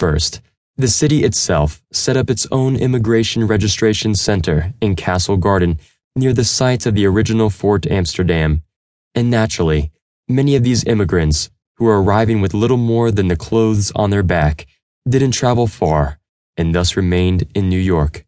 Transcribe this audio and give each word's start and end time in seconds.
First, 0.00 0.40
the 0.78 0.88
city 0.88 1.24
itself 1.24 1.82
set 1.92 2.16
up 2.16 2.30
its 2.30 2.46
own 2.50 2.74
immigration 2.74 3.46
registration 3.46 4.14
center 4.14 4.72
in 4.80 4.96
Castle 4.96 5.36
Garden 5.36 5.78
near 6.16 6.32
the 6.32 6.42
site 6.42 6.86
of 6.86 6.94
the 6.94 7.04
original 7.04 7.50
Fort 7.50 7.86
Amsterdam. 7.86 8.62
And 9.14 9.30
naturally, 9.30 9.92
many 10.26 10.56
of 10.56 10.64
these 10.64 10.84
immigrants, 10.84 11.50
who 11.76 11.84
were 11.84 12.02
arriving 12.02 12.40
with 12.40 12.54
little 12.54 12.78
more 12.78 13.10
than 13.10 13.28
the 13.28 13.36
clothes 13.36 13.92
on 13.94 14.08
their 14.08 14.22
back, 14.22 14.66
didn't 15.06 15.32
travel 15.32 15.66
far 15.66 16.18
and 16.56 16.74
thus 16.74 16.96
remained 16.96 17.44
in 17.54 17.68
New 17.68 17.78
York. 17.78 18.24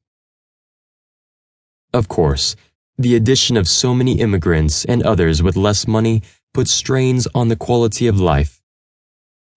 Of 1.95 2.07
course, 2.07 2.55
the 2.99 3.17
addition 3.17 3.57
of 3.57 3.67
so 3.67 3.95
many 3.95 4.21
immigrants 4.21 4.85
and 4.85 5.03
others 5.03 5.43
with 5.43 5.57
less 5.57 5.89
money 5.89 6.21
put 6.53 6.69
strains 6.69 7.27
on 7.35 7.49
the 7.49 7.57
quality 7.57 8.07
of 8.09 8.21
life. 8.21 8.61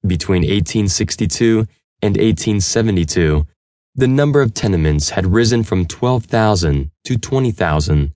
Between 0.08 0.44
1862 0.44 1.68
and 2.06 2.16
1872, 2.16 3.48
the 3.96 4.08
number 4.08 4.42
of 4.42 4.54
tenements 4.54 5.10
had 5.10 5.34
risen 5.34 5.64
from 5.64 5.86
12,000 5.86 6.92
to 7.06 7.18
20,000. 7.18 8.14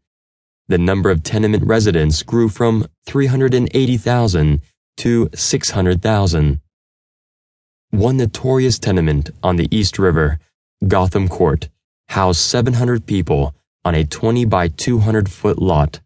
The 0.68 0.78
number 0.78 1.10
of 1.10 1.24
tenement 1.24 1.64
residents 1.66 2.22
grew 2.22 2.50
from 2.50 2.86
380,000 3.08 4.62
to 4.98 5.30
600,000. 5.34 6.62
One 7.90 8.18
notorious 8.18 8.78
tenement 8.78 9.32
on 9.42 9.56
the 9.56 9.68
East 9.76 9.98
River, 9.98 10.40
Gotham 10.88 11.28
Court, 11.28 11.70
housed 12.10 12.42
700 12.42 13.08
people 13.08 13.56
on 13.84 13.96
a 13.96 14.04
20 14.04 14.46
by 14.46 14.68
200 14.68 15.32
foot 15.32 15.60
lot. 15.60 16.02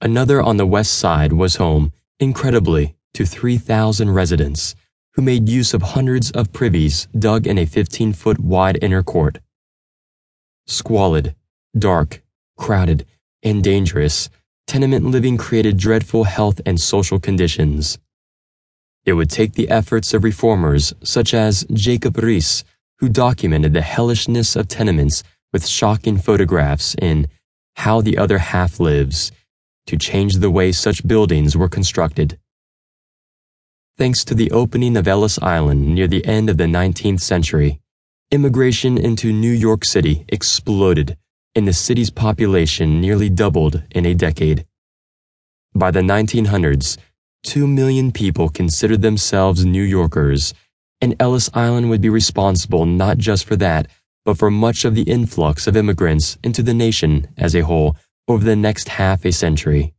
Another 0.00 0.40
on 0.40 0.56
the 0.56 0.66
west 0.66 0.94
side 0.94 1.34
was 1.34 1.56
home, 1.56 1.92
incredibly, 2.18 2.96
to 3.12 3.26
3,000 3.26 4.10
residents 4.10 4.74
who 5.14 5.22
made 5.22 5.48
use 5.48 5.74
of 5.74 5.82
hundreds 5.82 6.30
of 6.32 6.52
privies 6.52 7.06
dug 7.18 7.46
in 7.46 7.58
a 7.58 7.66
15 7.66 8.12
foot 8.12 8.40
wide 8.40 8.78
inner 8.82 9.02
court. 9.02 9.38
Squalid, 10.66 11.34
dark, 11.76 12.22
crowded, 12.56 13.06
and 13.42 13.62
dangerous, 13.62 14.28
tenement 14.66 15.04
living 15.04 15.36
created 15.36 15.76
dreadful 15.76 16.24
health 16.24 16.60
and 16.66 16.80
social 16.80 17.20
conditions. 17.20 17.98
It 19.04 19.12
would 19.12 19.30
take 19.30 19.52
the 19.52 19.68
efforts 19.68 20.14
of 20.14 20.24
reformers 20.24 20.94
such 21.02 21.34
as 21.34 21.66
Jacob 21.72 22.14
Riis, 22.14 22.64
who 22.98 23.08
documented 23.08 23.72
the 23.72 23.82
hellishness 23.82 24.56
of 24.56 24.68
tenements 24.68 25.22
with 25.52 25.66
shocking 25.66 26.16
photographs 26.16 26.96
in 27.00 27.28
How 27.76 28.00
the 28.00 28.16
Other 28.16 28.38
Half 28.38 28.80
Lives, 28.80 29.30
to 29.86 29.96
change 29.98 30.36
the 30.36 30.50
way 30.50 30.72
such 30.72 31.06
buildings 31.06 31.56
were 31.56 31.68
constructed. 31.68 32.38
Thanks 33.96 34.24
to 34.24 34.34
the 34.34 34.50
opening 34.50 34.96
of 34.96 35.06
Ellis 35.06 35.38
Island 35.40 35.94
near 35.94 36.08
the 36.08 36.26
end 36.26 36.50
of 36.50 36.56
the 36.56 36.64
19th 36.64 37.20
century, 37.20 37.78
immigration 38.32 38.98
into 38.98 39.32
New 39.32 39.52
York 39.52 39.84
City 39.84 40.24
exploded 40.28 41.16
and 41.54 41.68
the 41.68 41.72
city's 41.72 42.10
population 42.10 43.00
nearly 43.00 43.30
doubled 43.30 43.84
in 43.92 44.04
a 44.04 44.12
decade. 44.12 44.66
By 45.76 45.92
the 45.92 46.00
1900s, 46.00 46.98
two 47.44 47.68
million 47.68 48.10
people 48.10 48.48
considered 48.48 49.00
themselves 49.00 49.64
New 49.64 49.84
Yorkers, 49.84 50.54
and 51.00 51.14
Ellis 51.20 51.48
Island 51.54 51.88
would 51.90 52.00
be 52.00 52.08
responsible 52.08 52.86
not 52.86 53.18
just 53.18 53.44
for 53.44 53.54
that, 53.56 53.86
but 54.24 54.36
for 54.36 54.50
much 54.50 54.84
of 54.84 54.96
the 54.96 55.02
influx 55.02 55.68
of 55.68 55.76
immigrants 55.76 56.36
into 56.42 56.64
the 56.64 56.74
nation 56.74 57.28
as 57.36 57.54
a 57.54 57.60
whole 57.60 57.94
over 58.26 58.44
the 58.44 58.56
next 58.56 58.88
half 58.88 59.24
a 59.24 59.30
century. 59.30 59.94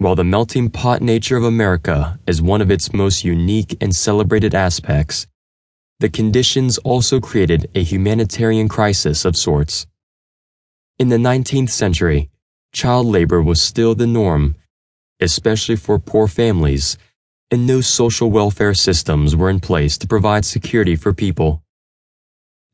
While 0.00 0.14
the 0.14 0.24
melting 0.24 0.70
pot 0.70 1.02
nature 1.02 1.36
of 1.36 1.44
America 1.44 2.18
is 2.26 2.40
one 2.40 2.62
of 2.62 2.70
its 2.70 2.90
most 2.94 3.22
unique 3.22 3.76
and 3.82 3.94
celebrated 3.94 4.54
aspects, 4.54 5.26
the 5.98 6.08
conditions 6.08 6.78
also 6.78 7.20
created 7.20 7.70
a 7.74 7.82
humanitarian 7.82 8.66
crisis 8.66 9.26
of 9.26 9.36
sorts. 9.36 9.86
In 10.98 11.10
the 11.10 11.18
19th 11.18 11.68
century, 11.68 12.30
child 12.72 13.08
labor 13.08 13.42
was 13.42 13.60
still 13.60 13.94
the 13.94 14.06
norm, 14.06 14.54
especially 15.20 15.76
for 15.76 15.98
poor 15.98 16.26
families, 16.26 16.96
and 17.50 17.66
no 17.66 17.82
social 17.82 18.30
welfare 18.30 18.72
systems 18.72 19.36
were 19.36 19.50
in 19.50 19.60
place 19.60 19.98
to 19.98 20.08
provide 20.08 20.46
security 20.46 20.96
for 20.96 21.12
people. 21.12 21.62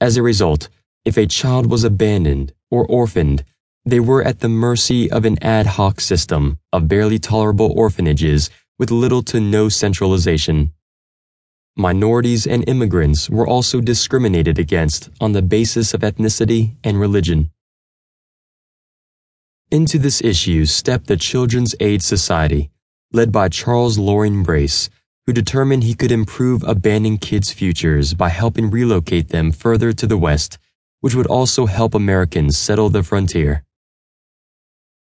As 0.01 0.17
a 0.17 0.23
result, 0.23 0.69
if 1.05 1.17
a 1.17 1.27
child 1.27 1.69
was 1.73 1.83
abandoned 1.83 2.53
or 2.71 2.87
orphaned, 2.87 3.43
they 3.87 4.01
were 4.01 4.23
at 4.25 4.41
the 4.41 4.49
mercy 4.49 5.09
of 5.13 5.25
an 5.25 5.39
ad 5.41 5.65
hoc 5.65 6.01
system 6.01 6.59
of 6.73 6.89
barely 6.89 7.21
tolerable 7.21 7.73
orphanages 7.77 8.51
with 8.81 8.91
little 8.91 9.23
to 9.23 9.41
no 9.41 9.69
centralization. 9.69 10.73
Minorities 11.77 12.49
and 12.49 12.69
immigrants 12.69 13.31
were 13.31 13.47
also 13.47 13.81
discriminated 13.81 14.59
against 14.59 15.09
on 15.21 15.33
the 15.33 15.41
basis 15.41 15.95
of 15.95 16.01
ethnicity 16.01 16.75
and 16.83 16.99
religion. 16.99 17.51
Into 19.71 19.99
this 19.99 20.21
issue 20.21 20.65
stepped 20.65 21.07
the 21.07 21.17
Children's 21.17 21.77
Aid 21.79 22.03
Society, 22.03 22.71
led 23.13 23.31
by 23.31 23.49
Charles 23.49 23.99
Loring 23.99 24.43
Brace, 24.43 24.91
who 25.27 25.33
determined 25.33 25.85
he 25.85 25.95
could 25.95 26.11
improve 26.11 26.65
abandoned 26.65 27.21
kids' 27.21 27.53
futures 27.53 28.15
by 28.15 28.31
helping 28.31 28.69
relocate 28.69 29.29
them 29.29 29.53
further 29.53 29.93
to 29.93 30.07
the 30.09 30.19
West, 30.19 30.59
which 31.03 31.15
would 31.15 31.27
also 31.27 31.67
help 31.67 31.95
Americans 31.95 32.59
settle 32.59 32.91
the 32.91 33.03
frontier. 33.05 33.66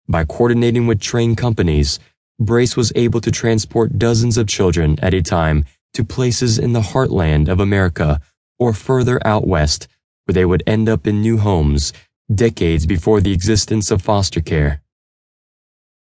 By 0.07 0.23
coordinating 0.23 0.85
with 0.85 0.99
train 0.99 1.35
companies, 1.35 1.99
Brace 2.39 2.77
was 2.77 2.91
able 2.95 3.21
to 3.21 3.31
transport 3.31 3.97
dozens 3.97 4.37
of 4.37 4.47
children 4.47 4.99
at 5.01 5.13
a 5.13 5.21
time 5.21 5.65
to 5.93 6.03
places 6.03 6.59
in 6.59 6.73
the 6.73 6.81
heartland 6.81 7.47
of 7.47 7.59
America 7.59 8.19
or 8.59 8.73
further 8.73 9.25
out 9.25 9.47
west, 9.47 9.87
where 10.25 10.33
they 10.33 10.45
would 10.45 10.63
end 10.67 10.87
up 10.89 11.07
in 11.07 11.21
new 11.21 11.37
homes 11.37 11.91
decades 12.33 12.85
before 12.85 13.21
the 13.21 13.31
existence 13.31 13.91
of 13.91 14.01
foster 14.01 14.41
care. 14.41 14.81